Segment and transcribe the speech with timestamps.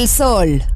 [0.00, 0.69] Del sol.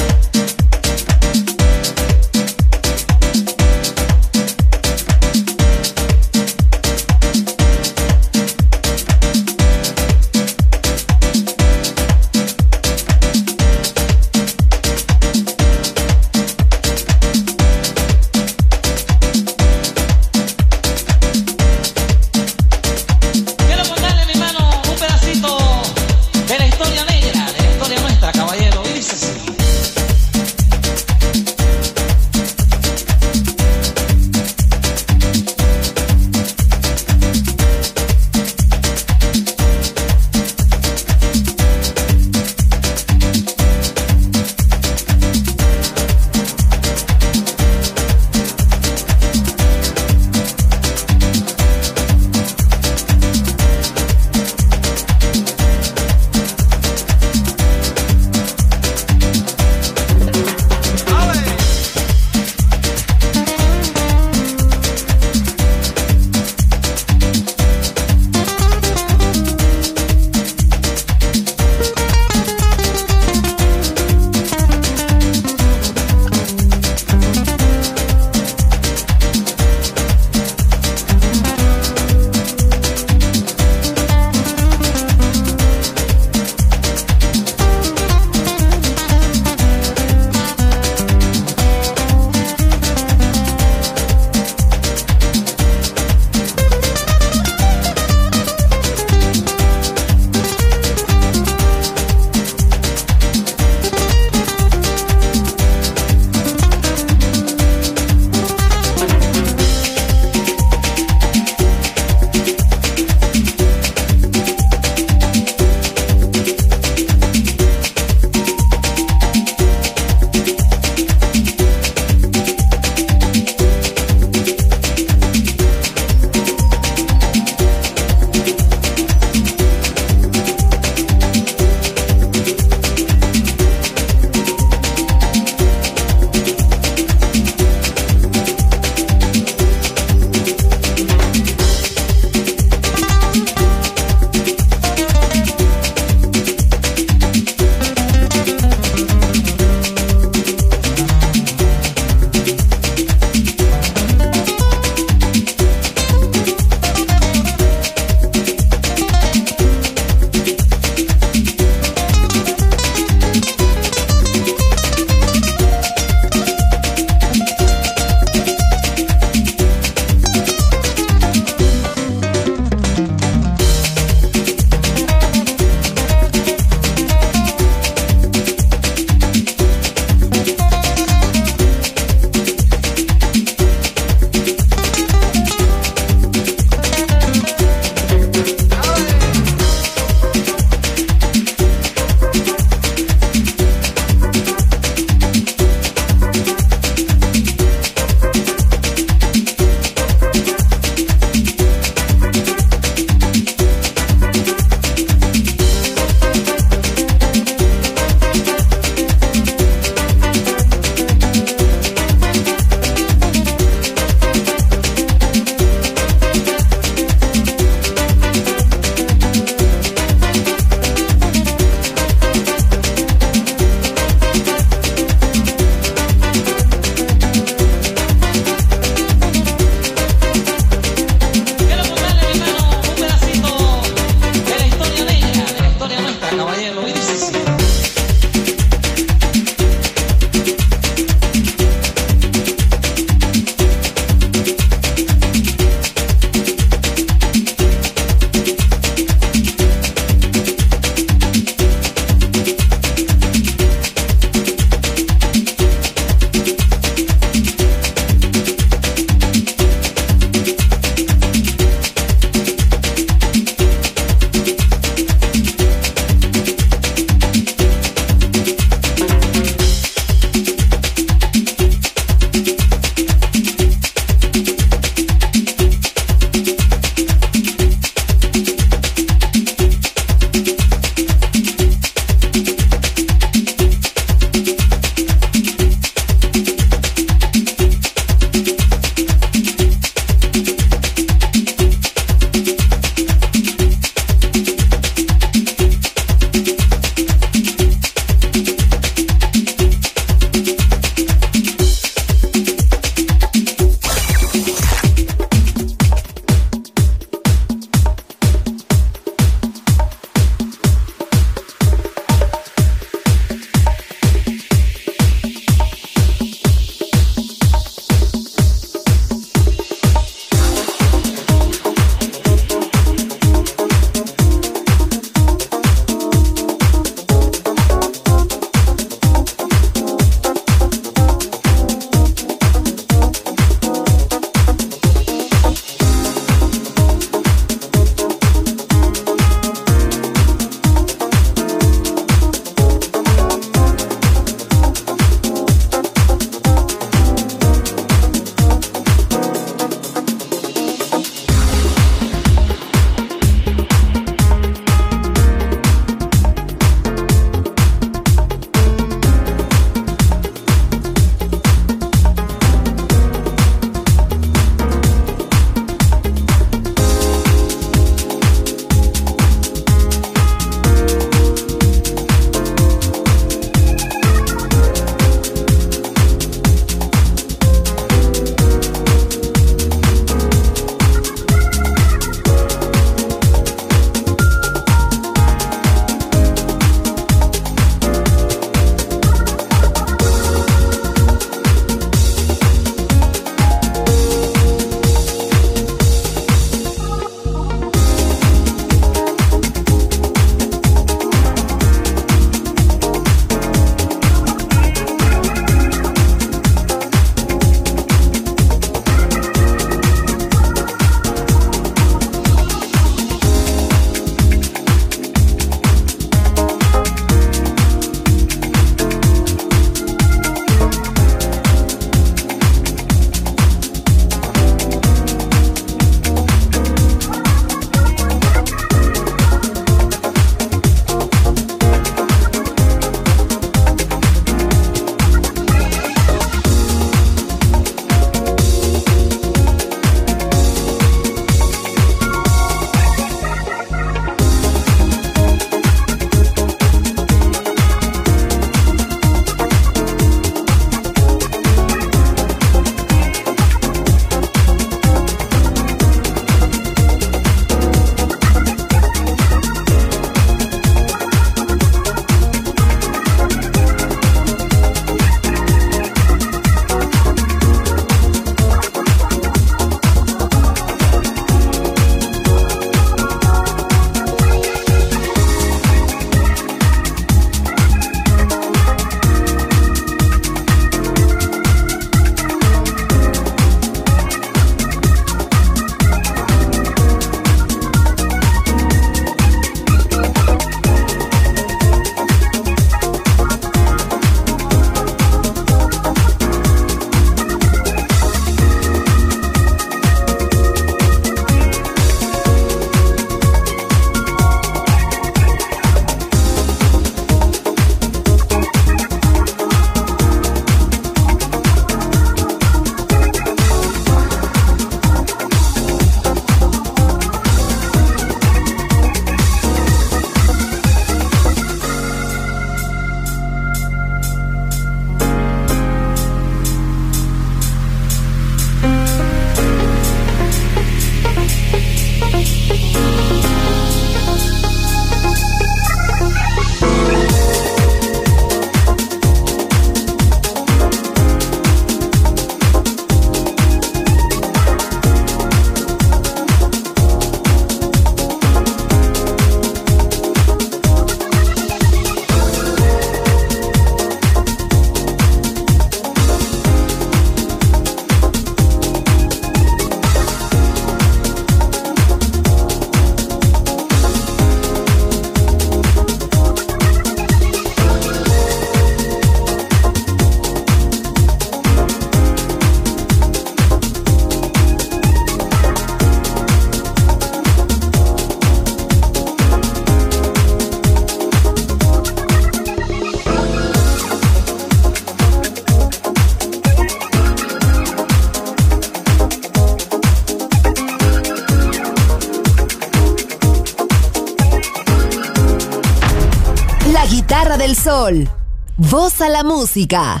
[598.56, 600.00] Voz a la música.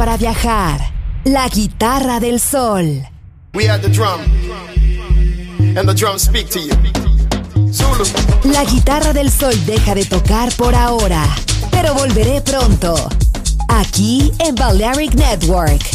[0.00, 0.80] Para viajar.
[1.24, 3.06] La guitarra del sol.
[3.52, 4.22] We the drum,
[5.76, 6.72] and the drum speak to you.
[7.70, 8.06] Zulu.
[8.44, 11.22] La guitarra del sol deja de tocar por ahora,
[11.70, 12.94] pero volveré pronto.
[13.68, 15.89] Aquí en Balearic Network.